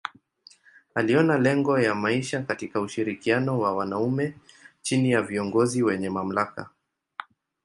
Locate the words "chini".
4.81-5.11